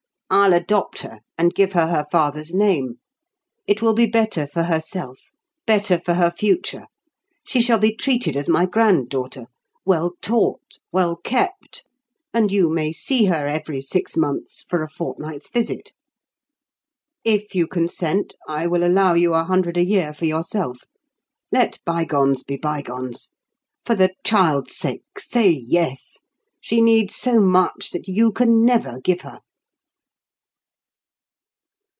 [0.33, 2.99] "I'll adopt her, and give her her father's name.
[3.67, 5.19] It will be better for herself;
[5.67, 6.85] better for her future.
[7.45, 9.47] She shall be treated as my granddaughter,
[9.83, 11.83] well taught, well kept;
[12.33, 15.91] and you may see her every six months for a fortnight's visit.
[17.25, 20.85] If you consent, I will allow you a hundred a year for yourself.
[21.51, 23.31] Let bygones be bygones.
[23.83, 26.19] For the child's sake, say yes!
[26.61, 29.41] She needs so much that you can never give her!"